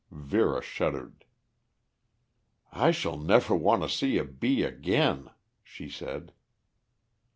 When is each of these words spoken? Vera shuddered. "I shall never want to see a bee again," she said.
Vera 0.09 0.63
shuddered. 0.63 1.25
"I 2.71 2.89
shall 2.89 3.17
never 3.19 3.55
want 3.55 3.83
to 3.83 3.87
see 3.87 4.17
a 4.17 4.25
bee 4.25 4.63
again," 4.63 5.29
she 5.63 5.89
said. 5.91 6.33